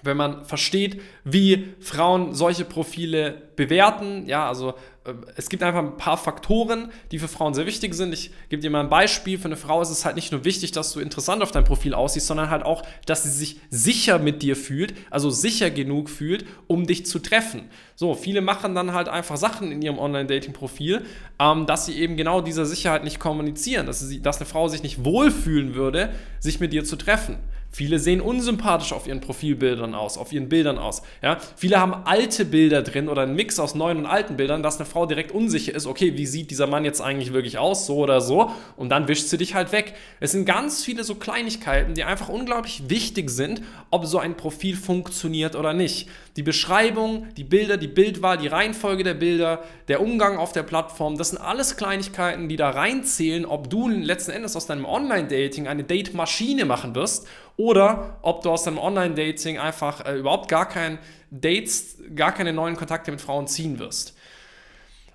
wenn 0.04 0.16
man 0.16 0.44
versteht, 0.44 1.00
wie 1.24 1.74
Frauen 1.80 2.34
solche 2.34 2.64
Profile 2.64 3.42
bewerten. 3.56 4.26
Ja, 4.26 4.48
also 4.48 4.74
äh, 5.04 5.14
es 5.36 5.48
gibt 5.48 5.62
einfach 5.62 5.80
ein 5.80 5.96
paar 5.96 6.16
Faktoren, 6.16 6.90
die 7.10 7.18
für 7.18 7.28
Frauen 7.28 7.54
sehr 7.54 7.66
wichtig 7.66 7.94
sind. 7.94 8.12
Ich 8.12 8.30
gebe 8.48 8.60
dir 8.62 8.70
mal 8.70 8.80
ein 8.80 8.88
Beispiel. 8.88 9.38
Für 9.38 9.46
eine 9.46 9.56
Frau 9.56 9.80
ist 9.82 9.90
es 9.90 10.04
halt 10.04 10.16
nicht 10.16 10.32
nur 10.32 10.44
wichtig, 10.44 10.72
dass 10.72 10.92
du 10.92 11.00
interessant 11.00 11.42
auf 11.42 11.50
deinem 11.50 11.64
Profil 11.64 11.94
aussiehst, 11.94 12.26
sondern 12.26 12.50
halt 12.50 12.64
auch, 12.64 12.82
dass 13.06 13.22
sie 13.22 13.30
sich 13.30 13.60
sicher 13.70 14.18
mit 14.18 14.42
dir 14.42 14.56
fühlt, 14.56 14.94
also 15.10 15.30
sicher 15.30 15.70
genug 15.70 16.10
fühlt, 16.10 16.44
um 16.66 16.86
dich 16.86 17.06
zu 17.06 17.18
treffen. 17.18 17.68
So, 17.96 18.14
viele 18.14 18.40
machen 18.40 18.74
dann 18.74 18.92
halt 18.92 19.08
einfach 19.08 19.36
Sachen 19.36 19.70
in 19.70 19.82
ihrem 19.82 19.98
Online-Dating-Profil, 19.98 21.04
ähm, 21.38 21.66
dass 21.66 21.86
sie 21.86 21.98
eben 21.98 22.16
genau 22.16 22.40
dieser 22.40 22.66
Sicherheit 22.66 23.04
nicht 23.04 23.20
kommunizieren, 23.20 23.86
dass, 23.86 24.00
sie, 24.00 24.20
dass 24.20 24.38
eine 24.38 24.46
Frau 24.46 24.68
sich 24.68 24.82
nicht 24.82 25.04
wohlfühlen 25.04 25.74
würde, 25.74 26.10
sich 26.40 26.60
mit 26.60 26.72
dir 26.72 26.84
zu 26.84 26.96
treffen. 26.96 27.38
Viele 27.74 27.98
sehen 27.98 28.20
unsympathisch 28.20 28.92
auf 28.92 29.08
ihren 29.08 29.20
Profilbildern 29.20 29.96
aus, 29.96 30.16
auf 30.16 30.32
ihren 30.32 30.48
Bildern 30.48 30.78
aus. 30.78 31.02
Ja? 31.22 31.38
Viele 31.56 31.80
haben 31.80 31.92
alte 32.04 32.44
Bilder 32.44 32.82
drin 32.82 33.08
oder 33.08 33.22
einen 33.22 33.34
Mix 33.34 33.58
aus 33.58 33.74
neuen 33.74 33.98
und 33.98 34.06
alten 34.06 34.36
Bildern, 34.36 34.62
dass 34.62 34.76
eine 34.76 34.86
Frau 34.86 35.06
direkt 35.06 35.32
unsicher 35.32 35.74
ist, 35.74 35.86
okay, 35.86 36.16
wie 36.16 36.24
sieht 36.24 36.52
dieser 36.52 36.68
Mann 36.68 36.84
jetzt 36.84 37.00
eigentlich 37.00 37.32
wirklich 37.32 37.58
aus, 37.58 37.86
so 37.86 37.96
oder 37.96 38.20
so, 38.20 38.52
und 38.76 38.90
dann 38.90 39.08
wischt 39.08 39.26
sie 39.26 39.38
dich 39.38 39.56
halt 39.56 39.72
weg. 39.72 39.94
Es 40.20 40.30
sind 40.30 40.44
ganz 40.44 40.84
viele 40.84 41.02
so 41.02 41.16
Kleinigkeiten, 41.16 41.94
die 41.94 42.04
einfach 42.04 42.28
unglaublich 42.28 42.84
wichtig 42.86 43.28
sind, 43.28 43.60
ob 43.90 44.06
so 44.06 44.20
ein 44.20 44.36
Profil 44.36 44.76
funktioniert 44.76 45.56
oder 45.56 45.72
nicht. 45.72 46.08
Die 46.36 46.44
Beschreibung, 46.44 47.26
die 47.36 47.42
Bilder, 47.42 47.76
die 47.76 47.88
Bildwahl, 47.88 48.38
die 48.38 48.46
Reihenfolge 48.46 49.02
der 49.02 49.14
Bilder, 49.14 49.64
der 49.88 50.00
Umgang 50.00 50.36
auf 50.36 50.52
der 50.52 50.62
Plattform, 50.62 51.18
das 51.18 51.30
sind 51.30 51.38
alles 51.38 51.76
Kleinigkeiten, 51.76 52.48
die 52.48 52.56
da 52.56 52.70
reinzählen, 52.70 53.44
ob 53.44 53.68
du 53.68 53.88
letzten 53.88 54.30
Endes 54.30 54.54
aus 54.54 54.66
deinem 54.66 54.84
Online-Dating 54.84 55.66
eine 55.66 55.82
Date-Maschine 55.82 56.66
machen 56.66 56.94
wirst 56.94 57.26
oder 57.56 58.18
ob 58.22 58.42
du 58.42 58.50
aus 58.50 58.64
deinem 58.64 58.78
Online-Dating 58.78 59.58
einfach 59.58 60.04
äh, 60.04 60.18
überhaupt 60.18 60.48
gar 60.48 60.68
kein 60.68 60.98
Dates, 61.30 61.98
gar 62.14 62.32
keine 62.32 62.52
neuen 62.52 62.76
Kontakte 62.76 63.10
mit 63.10 63.20
Frauen 63.20 63.46
ziehen 63.46 63.78
wirst. 63.78 64.14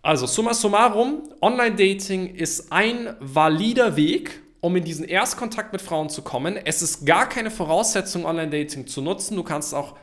Also, 0.01 0.25
summa 0.25 0.53
summarum, 0.53 1.23
Online-Dating 1.41 2.35
ist 2.35 2.71
ein 2.71 3.15
valider 3.19 3.97
Weg, 3.97 4.41
um 4.61 4.75
in 4.75 4.83
diesen 4.83 5.05
Erstkontakt 5.05 5.73
mit 5.73 5.81
Frauen 5.81 6.09
zu 6.09 6.21
kommen. 6.21 6.57
Es 6.57 6.81
ist 6.81 7.05
gar 7.05 7.27
keine 7.27 7.51
Voraussetzung, 7.51 8.25
Online-Dating 8.25 8.87
zu 8.87 9.01
nutzen. 9.01 9.35
Du 9.35 9.43
kannst 9.43 9.73
auch 9.73 9.95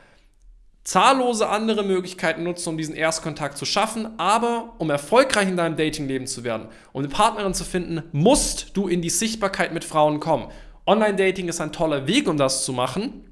zahllose 0.83 1.49
andere 1.49 1.83
Möglichkeiten 1.83 2.43
nutzen, 2.43 2.69
um 2.69 2.77
diesen 2.77 2.95
Erstkontakt 2.95 3.57
zu 3.57 3.65
schaffen. 3.65 4.17
Aber 4.19 4.75
um 4.77 4.89
erfolgreich 4.89 5.47
in 5.47 5.57
deinem 5.57 5.75
Datingleben 5.75 6.27
zu 6.27 6.43
werden, 6.43 6.67
um 6.93 7.01
eine 7.01 7.09
Partnerin 7.09 7.53
zu 7.53 7.65
finden, 7.65 8.03
musst 8.11 8.77
du 8.77 8.87
in 8.87 9.01
die 9.01 9.09
Sichtbarkeit 9.09 9.73
mit 9.73 9.83
Frauen 9.83 10.19
kommen. 10.19 10.47
Online-Dating 10.87 11.49
ist 11.49 11.61
ein 11.61 11.71
toller 11.71 12.07
Weg, 12.07 12.27
um 12.27 12.37
das 12.37 12.63
zu 12.63 12.73
machen. 12.73 13.25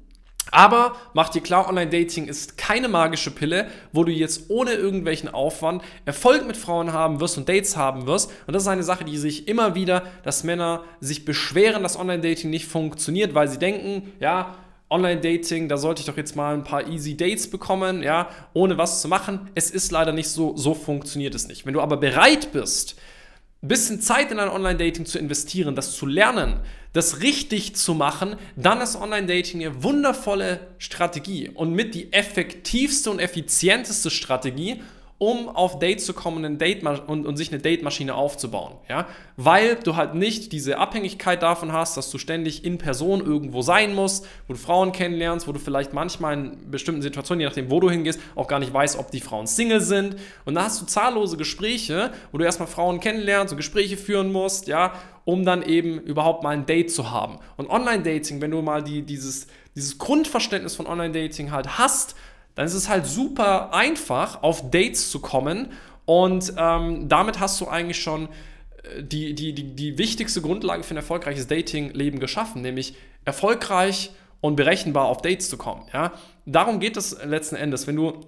Aber 0.52 0.94
mach 1.12 1.30
dir 1.30 1.42
klar, 1.42 1.68
Online-Dating 1.68 2.28
ist 2.28 2.56
keine 2.56 2.88
magische 2.88 3.32
Pille, 3.32 3.66
wo 3.92 4.04
du 4.04 4.12
jetzt 4.12 4.48
ohne 4.48 4.74
irgendwelchen 4.74 5.28
Aufwand 5.28 5.82
Erfolg 6.04 6.46
mit 6.46 6.56
Frauen 6.56 6.92
haben 6.92 7.18
wirst 7.18 7.36
und 7.36 7.48
Dates 7.48 7.76
haben 7.76 8.06
wirst. 8.06 8.30
Und 8.46 8.54
das 8.54 8.62
ist 8.62 8.68
eine 8.68 8.84
Sache, 8.84 9.04
die 9.04 9.18
sich 9.18 9.48
immer 9.48 9.74
wieder, 9.74 10.04
dass 10.22 10.44
Männer 10.44 10.84
sich 11.00 11.24
beschweren, 11.24 11.82
dass 11.82 11.98
Online-Dating 11.98 12.48
nicht 12.48 12.66
funktioniert, 12.66 13.34
weil 13.34 13.48
sie 13.48 13.58
denken, 13.58 14.12
ja, 14.20 14.54
Online-Dating, 14.88 15.68
da 15.68 15.78
sollte 15.78 16.00
ich 16.00 16.06
doch 16.06 16.16
jetzt 16.16 16.36
mal 16.36 16.54
ein 16.54 16.62
paar 16.62 16.86
easy 16.86 17.16
Dates 17.16 17.50
bekommen, 17.50 18.04
ja, 18.04 18.28
ohne 18.52 18.78
was 18.78 19.02
zu 19.02 19.08
machen. 19.08 19.50
Es 19.56 19.70
ist 19.70 19.90
leider 19.90 20.12
nicht 20.12 20.28
so, 20.28 20.56
so 20.56 20.74
funktioniert 20.74 21.34
es 21.34 21.48
nicht. 21.48 21.66
Wenn 21.66 21.74
du 21.74 21.80
aber 21.80 21.96
bereit 21.96 22.52
bist, 22.52 22.94
ein 23.62 23.68
bisschen 23.68 24.00
Zeit 24.00 24.30
in 24.30 24.38
ein 24.38 24.48
Online-Dating 24.48 25.06
zu 25.06 25.18
investieren, 25.18 25.74
das 25.74 25.96
zu 25.96 26.06
lernen, 26.06 26.60
das 26.92 27.20
richtig 27.20 27.74
zu 27.74 27.94
machen, 27.94 28.36
dann 28.54 28.80
ist 28.80 28.96
Online-Dating 28.96 29.64
eine 29.64 29.82
wundervolle 29.82 30.60
Strategie 30.78 31.50
und 31.50 31.72
mit 31.72 31.94
die 31.94 32.12
effektivste 32.12 33.10
und 33.10 33.18
effizienteste 33.18 34.10
Strategie, 34.10 34.82
um 35.18 35.48
auf 35.48 35.78
Dates 35.78 36.04
zu 36.04 36.12
kommen 36.12 36.44
und, 36.44 36.60
Date 36.60 36.84
und, 36.84 37.26
und 37.26 37.36
sich 37.36 37.50
eine 37.50 37.60
Date-Maschine 37.60 38.14
aufzubauen. 38.14 38.74
Ja? 38.88 39.06
Weil 39.36 39.76
du 39.76 39.96
halt 39.96 40.14
nicht 40.14 40.52
diese 40.52 40.76
Abhängigkeit 40.76 41.42
davon 41.42 41.72
hast, 41.72 41.96
dass 41.96 42.10
du 42.10 42.18
ständig 42.18 42.64
in 42.64 42.76
Person 42.76 43.24
irgendwo 43.24 43.62
sein 43.62 43.94
musst, 43.94 44.26
wo 44.46 44.52
du 44.52 44.58
Frauen 44.58 44.92
kennenlernst, 44.92 45.48
wo 45.48 45.52
du 45.52 45.58
vielleicht 45.58 45.94
manchmal 45.94 46.34
in 46.34 46.70
bestimmten 46.70 47.00
Situationen, 47.00 47.40
je 47.40 47.46
nachdem, 47.46 47.70
wo 47.70 47.80
du 47.80 47.90
hingehst, 47.90 48.20
auch 48.34 48.46
gar 48.46 48.58
nicht 48.58 48.74
weißt, 48.74 48.98
ob 48.98 49.10
die 49.10 49.20
Frauen 49.20 49.46
Single 49.46 49.80
sind. 49.80 50.16
Und 50.44 50.54
da 50.54 50.64
hast 50.64 50.82
du 50.82 50.86
zahllose 50.86 51.38
Gespräche, 51.38 52.12
wo 52.30 52.38
du 52.38 52.44
erstmal 52.44 52.68
Frauen 52.68 53.00
kennenlernst 53.00 53.52
und 53.52 53.56
Gespräche 53.56 53.96
führen 53.96 54.30
musst, 54.32 54.68
ja, 54.68 54.92
um 55.24 55.46
dann 55.46 55.62
eben 55.62 55.98
überhaupt 55.98 56.42
mal 56.42 56.50
ein 56.50 56.66
Date 56.66 56.92
zu 56.92 57.10
haben. 57.10 57.38
Und 57.56 57.70
Online-Dating, 57.70 58.42
wenn 58.42 58.50
du 58.50 58.60
mal 58.60 58.82
die, 58.82 59.00
dieses, 59.00 59.46
dieses 59.74 59.96
Grundverständnis 59.96 60.76
von 60.76 60.86
Online-Dating 60.86 61.52
halt 61.52 61.78
hast, 61.78 62.16
dann 62.56 62.66
ist 62.66 62.74
es 62.74 62.88
halt 62.88 63.06
super 63.06 63.72
einfach, 63.72 64.42
auf 64.42 64.70
Dates 64.70 65.10
zu 65.10 65.20
kommen 65.20 65.68
und 66.04 66.52
ähm, 66.56 67.08
damit 67.08 67.38
hast 67.38 67.60
du 67.60 67.68
eigentlich 67.68 68.00
schon 68.00 68.28
äh, 68.82 69.02
die, 69.02 69.34
die, 69.34 69.52
die, 69.52 69.76
die 69.76 69.98
wichtigste 69.98 70.42
Grundlage 70.42 70.82
für 70.82 70.94
ein 70.94 70.98
erfolgreiches 70.98 71.46
Dating-Leben 71.46 72.18
geschaffen, 72.18 72.62
nämlich 72.62 72.94
erfolgreich 73.24 74.10
und 74.40 74.56
berechenbar 74.56 75.06
auf 75.06 75.22
Dates 75.22 75.48
zu 75.48 75.56
kommen. 75.56 75.86
Ja? 75.92 76.12
Darum 76.46 76.80
geht 76.80 76.96
es 76.96 77.22
letzten 77.24 77.56
Endes. 77.56 77.86
Wenn 77.86 77.96
du 77.96 78.20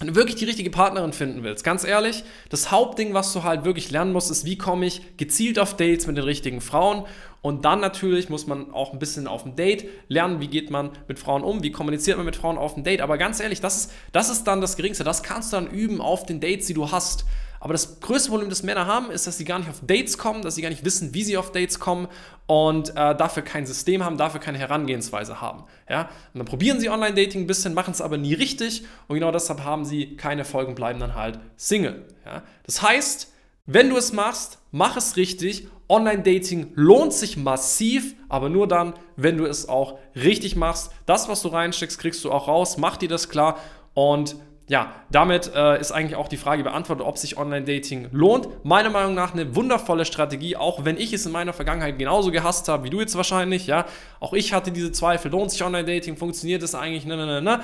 wenn 0.00 0.08
du 0.08 0.14
wirklich 0.16 0.36
die 0.36 0.44
richtige 0.44 0.70
Partnerin 0.70 1.12
finden 1.12 1.44
willst, 1.44 1.62
ganz 1.62 1.84
ehrlich, 1.84 2.24
das 2.50 2.70
Hauptding, 2.70 3.14
was 3.14 3.32
du 3.32 3.44
halt 3.44 3.64
wirklich 3.64 3.90
lernen 3.90 4.12
musst, 4.12 4.30
ist, 4.30 4.44
wie 4.44 4.58
komme 4.58 4.86
ich 4.86 5.16
gezielt 5.16 5.58
auf 5.58 5.76
Dates 5.76 6.06
mit 6.06 6.16
den 6.16 6.24
richtigen 6.24 6.60
Frauen. 6.60 7.04
Und 7.42 7.64
dann 7.64 7.80
natürlich 7.80 8.28
muss 8.28 8.46
man 8.46 8.72
auch 8.72 8.92
ein 8.92 8.98
bisschen 8.98 9.28
auf 9.28 9.42
dem 9.42 9.54
Date 9.54 9.86
lernen, 10.08 10.40
wie 10.40 10.48
geht 10.48 10.70
man 10.70 10.90
mit 11.08 11.18
Frauen 11.18 11.44
um, 11.44 11.62
wie 11.62 11.70
kommuniziert 11.70 12.16
man 12.16 12.26
mit 12.26 12.36
Frauen 12.36 12.58
auf 12.58 12.74
dem 12.74 12.82
Date. 12.82 13.02
Aber 13.02 13.18
ganz 13.18 13.38
ehrlich, 13.38 13.60
das 13.60 13.76
ist, 13.76 13.92
das 14.12 14.30
ist 14.30 14.44
dann 14.44 14.60
das 14.60 14.76
Geringste. 14.76 15.04
Das 15.04 15.22
kannst 15.22 15.52
du 15.52 15.56
dann 15.56 15.68
üben 15.68 16.00
auf 16.00 16.26
den 16.26 16.40
Dates, 16.40 16.66
die 16.66 16.74
du 16.74 16.90
hast. 16.90 17.24
Aber 17.64 17.72
das 17.72 17.98
größte 18.00 18.28
Problem, 18.28 18.50
das 18.50 18.62
Männer 18.62 18.86
haben, 18.86 19.10
ist, 19.10 19.26
dass 19.26 19.38
sie 19.38 19.46
gar 19.46 19.58
nicht 19.58 19.70
auf 19.70 19.80
Dates 19.80 20.18
kommen, 20.18 20.42
dass 20.42 20.54
sie 20.54 20.60
gar 20.60 20.68
nicht 20.68 20.84
wissen, 20.84 21.14
wie 21.14 21.24
sie 21.24 21.38
auf 21.38 21.50
Dates 21.50 21.80
kommen 21.80 22.08
und 22.46 22.90
äh, 22.90 23.16
dafür 23.16 23.42
kein 23.42 23.64
System 23.64 24.04
haben, 24.04 24.18
dafür 24.18 24.38
keine 24.38 24.58
Herangehensweise 24.58 25.40
haben. 25.40 25.64
Ja? 25.88 26.10
Und 26.34 26.40
dann 26.40 26.44
probieren 26.44 26.78
sie 26.78 26.90
Online-Dating 26.90 27.44
ein 27.44 27.46
bisschen, 27.46 27.72
machen 27.72 27.92
es 27.92 28.02
aber 28.02 28.18
nie 28.18 28.34
richtig 28.34 28.84
und 29.08 29.14
genau 29.14 29.32
deshalb 29.32 29.64
haben 29.64 29.86
sie 29.86 30.14
keine 30.14 30.44
Folgen, 30.44 30.74
bleiben 30.74 31.00
dann 31.00 31.14
halt 31.14 31.38
Single. 31.56 32.04
Ja? 32.26 32.42
Das 32.66 32.82
heißt, 32.82 33.32
wenn 33.64 33.88
du 33.88 33.96
es 33.96 34.12
machst, 34.12 34.58
mach 34.70 34.98
es 34.98 35.16
richtig. 35.16 35.66
Online-Dating 35.88 36.72
lohnt 36.74 37.14
sich 37.14 37.38
massiv, 37.38 38.14
aber 38.28 38.50
nur 38.50 38.68
dann, 38.68 38.92
wenn 39.16 39.38
du 39.38 39.46
es 39.46 39.70
auch 39.70 39.98
richtig 40.14 40.54
machst. 40.54 40.92
Das, 41.06 41.30
was 41.30 41.40
du 41.40 41.48
reinsteckst, 41.48 41.98
kriegst 41.98 42.22
du 42.26 42.30
auch 42.30 42.46
raus. 42.46 42.76
Mach 42.76 42.98
dir 42.98 43.08
das 43.08 43.30
klar 43.30 43.58
und 43.94 44.36
ja, 44.66 44.94
damit 45.10 45.52
äh, 45.54 45.78
ist 45.78 45.92
eigentlich 45.92 46.16
auch 46.16 46.28
die 46.28 46.38
Frage 46.38 46.62
beantwortet, 46.62 47.06
ob 47.06 47.18
sich 47.18 47.36
Online-Dating 47.36 48.08
lohnt. 48.12 48.64
Meiner 48.64 48.88
Meinung 48.88 49.14
nach 49.14 49.34
eine 49.34 49.54
wundervolle 49.54 50.06
Strategie, 50.06 50.56
auch 50.56 50.86
wenn 50.86 50.96
ich 50.96 51.12
es 51.12 51.26
in 51.26 51.32
meiner 51.32 51.52
Vergangenheit 51.52 51.98
genauso 51.98 52.30
gehasst 52.30 52.68
habe 52.68 52.84
wie 52.84 52.90
du 52.90 53.00
jetzt 53.00 53.14
wahrscheinlich. 53.14 53.66
Ja, 53.66 53.84
auch 54.20 54.32
ich 54.32 54.54
hatte 54.54 54.72
diese 54.72 54.90
Zweifel, 54.90 55.30
lohnt 55.30 55.50
sich 55.50 55.62
Online-Dating, 55.62 56.16
funktioniert 56.16 56.62
es 56.62 56.74
eigentlich? 56.74 57.04
Ne, 57.04 57.16
ne, 57.16 57.26
ne, 57.26 57.42
ne. 57.42 57.60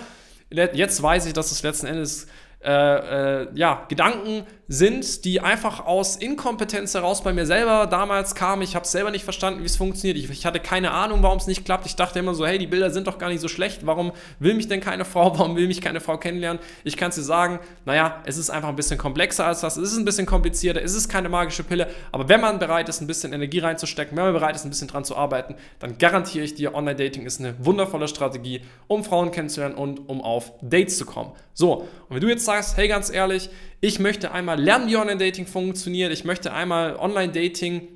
Jetzt 0.74 1.02
weiß 1.02 1.26
ich, 1.26 1.32
dass 1.32 1.52
es 1.52 1.62
letzten 1.62 1.86
Endes 1.86 2.26
äh, 2.62 3.42
äh, 3.42 3.48
ja, 3.54 3.86
Gedanken 3.88 4.44
sind, 4.68 5.24
die 5.24 5.40
einfach 5.40 5.86
aus 5.86 6.14
Inkompetenz 6.14 6.94
heraus 6.94 7.24
bei 7.24 7.32
mir 7.32 7.46
selber 7.46 7.88
damals 7.88 8.34
kamen. 8.34 8.62
Ich 8.62 8.76
habe 8.76 8.86
selber 8.86 9.10
nicht 9.10 9.24
verstanden, 9.24 9.62
wie 9.62 9.66
es 9.66 9.76
funktioniert. 9.76 10.16
Ich, 10.16 10.30
ich, 10.30 10.46
hatte 10.46 10.60
keine 10.60 10.92
Ahnung, 10.92 11.22
warum 11.22 11.38
es 11.38 11.46
nicht 11.46 11.64
klappt. 11.64 11.86
Ich 11.86 11.96
dachte 11.96 12.18
immer 12.18 12.34
so, 12.34 12.46
hey, 12.46 12.58
die 12.58 12.68
Bilder 12.68 12.90
sind 12.90 13.06
doch 13.06 13.18
gar 13.18 13.30
nicht 13.30 13.40
so 13.40 13.48
schlecht. 13.48 13.84
Warum 13.86 14.12
will 14.38 14.54
mich 14.54 14.68
denn 14.68 14.80
keine 14.80 15.04
Frau? 15.04 15.20
Warum 15.38 15.56
will 15.56 15.66
mich 15.66 15.80
keine 15.80 16.00
Frau 16.00 16.18
kennenlernen? 16.18 16.62
Ich 16.84 16.96
kann 16.96 17.08
es 17.08 17.16
dir 17.16 17.22
sagen, 17.22 17.58
naja, 17.86 18.22
es 18.26 18.36
ist 18.36 18.50
einfach 18.50 18.68
ein 18.68 18.76
bisschen 18.76 18.98
komplexer 18.98 19.46
als 19.46 19.60
das. 19.62 19.78
Es 19.78 19.90
ist 19.90 19.98
ein 19.98 20.04
bisschen 20.04 20.26
komplizierter. 20.26 20.82
Es 20.82 20.94
ist 20.94 21.08
keine 21.08 21.30
magische 21.30 21.64
Pille. 21.64 21.88
Aber 22.12 22.28
wenn 22.28 22.42
man 22.42 22.58
bereit 22.58 22.88
ist, 22.90 23.00
ein 23.00 23.06
bisschen 23.06 23.32
Energie 23.32 23.58
reinzustecken, 23.58 24.16
wenn 24.16 24.24
man 24.24 24.34
bereit 24.34 24.54
ist, 24.54 24.64
ein 24.64 24.70
bisschen 24.70 24.88
dran 24.88 25.04
zu 25.04 25.16
arbeiten, 25.16 25.56
dann 25.78 25.98
garantiere 25.98 26.44
ich 26.44 26.54
dir, 26.54 26.74
Online-Dating 26.74 27.24
ist 27.24 27.40
eine 27.40 27.54
wundervolle 27.58 28.06
Strategie, 28.06 28.60
um 28.86 29.02
Frauen 29.02 29.30
kennenzulernen 29.32 29.74
und 29.74 30.08
um 30.08 30.20
auf 30.20 30.52
Dates 30.60 30.98
zu 30.98 31.06
kommen. 31.06 31.32
So, 31.54 31.88
und 32.08 32.16
wenn 32.16 32.20
du 32.20 32.28
jetzt 32.28 32.44
sagst, 32.50 32.76
hey, 32.76 32.88
ganz 32.88 33.10
ehrlich, 33.10 33.48
ich 33.80 34.00
möchte 34.00 34.32
einmal 34.32 34.60
lernen, 34.60 34.88
wie 34.88 34.96
Online-Dating 34.96 35.46
funktioniert. 35.46 36.12
Ich 36.12 36.24
möchte 36.24 36.52
einmal 36.52 36.96
Online-Dating 36.96 37.88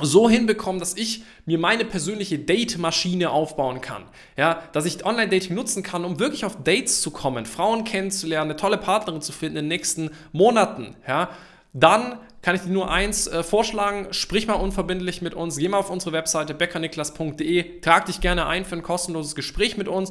so 0.00 0.28
hinbekommen, 0.28 0.80
dass 0.80 0.96
ich 0.96 1.22
mir 1.46 1.58
meine 1.58 1.84
persönliche 1.84 2.40
Date-Maschine 2.40 3.30
aufbauen 3.30 3.80
kann. 3.80 4.02
Ja, 4.36 4.64
dass 4.72 4.84
ich 4.84 5.04
Online-Dating 5.04 5.54
nutzen 5.54 5.84
kann, 5.84 6.04
um 6.04 6.18
wirklich 6.18 6.44
auf 6.44 6.62
Dates 6.64 7.00
zu 7.02 7.12
kommen, 7.12 7.46
Frauen 7.46 7.84
kennenzulernen, 7.84 8.50
eine 8.50 8.58
tolle 8.58 8.78
Partnerin 8.78 9.22
zu 9.22 9.30
finden 9.30 9.58
in 9.58 9.64
den 9.64 9.68
nächsten 9.68 10.10
Monaten. 10.32 10.96
Ja, 11.06 11.28
dann 11.72 12.18
kann 12.42 12.56
ich 12.56 12.62
dir 12.62 12.70
nur 12.70 12.90
eins 12.90 13.28
äh, 13.28 13.44
vorschlagen, 13.44 14.08
sprich 14.10 14.48
mal 14.48 14.54
unverbindlich 14.54 15.22
mit 15.22 15.34
uns, 15.34 15.56
geh 15.56 15.68
mal 15.68 15.78
auf 15.78 15.90
unsere 15.90 16.12
Webseite 16.12 16.52
beckerniklas.de, 16.54 17.80
trag 17.80 18.06
dich 18.06 18.20
gerne 18.20 18.46
ein 18.46 18.64
für 18.64 18.74
ein 18.74 18.82
kostenloses 18.82 19.36
Gespräch 19.36 19.76
mit 19.76 19.86
uns. 19.86 20.10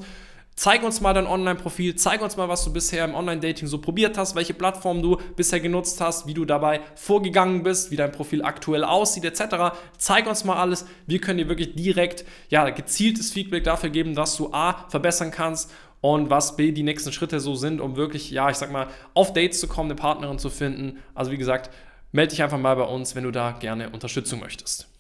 Zeig 0.56 0.84
uns 0.84 1.02
mal 1.02 1.14
dein 1.14 1.26
Online-Profil, 1.26 1.96
zeig 1.96 2.22
uns 2.22 2.38
mal, 2.38 2.48
was 2.48 2.64
du 2.64 2.72
bisher 2.72 3.06
im 3.06 3.16
Online-Dating 3.16 3.68
so 3.68 3.80
probiert 3.80 4.18
hast, 4.20 4.36
welche 4.36 4.54
Plattform 4.54 5.02
du 5.02 5.18
bisher 5.36 5.60
genutzt 5.60 6.00
hast, 6.00 6.28
wie 6.28 6.36
du 6.36 6.46
dabei 6.46 6.82
vorgegangen 6.96 7.64
bist, 7.64 7.90
wie 7.90 7.96
dein 7.96 8.12
Profil 8.12 8.44
aktuell 8.44 8.84
aussieht, 8.84 9.26
etc. 9.26 9.76
Zeig 9.98 10.28
uns 10.28 10.44
mal 10.44 10.58
alles. 10.58 10.86
Wir 11.08 11.20
können 11.20 11.40
dir 11.40 11.50
wirklich 11.50 11.74
direkt 11.74 12.24
ja, 12.50 12.70
gezieltes 12.70 13.32
Feedback 13.32 13.64
dafür 13.64 13.90
geben, 13.90 14.14
dass 14.14 14.38
du 14.38 14.54
A, 14.54 14.86
verbessern 14.90 15.32
kannst 15.32 15.72
und 16.02 16.30
was 16.30 16.56
B, 16.56 16.72
die 16.72 16.84
nächsten 16.84 17.12
Schritte 17.12 17.40
so 17.40 17.56
sind, 17.56 17.82
um 17.82 17.96
wirklich, 17.96 18.30
ja, 18.30 18.50
ich 18.50 18.58
sag 18.58 18.72
mal, 18.72 18.88
auf 19.16 19.34
Dates 19.34 19.60
zu 19.60 19.68
kommen, 19.68 19.90
eine 19.90 20.00
Partnerin 20.00 20.38
zu 20.38 20.52
finden. 20.52 21.00
Also 21.16 21.32
wie 21.32 21.38
gesagt, 21.38 21.72
melde 22.12 22.30
dich 22.30 22.44
einfach 22.44 22.60
mal 22.60 22.76
bei 22.76 22.84
uns, 22.84 23.16
wenn 23.16 23.24
du 23.24 23.32
da 23.32 23.54
gerne 23.54 23.90
Unterstützung 23.90 24.40
möchtest. 24.40 24.93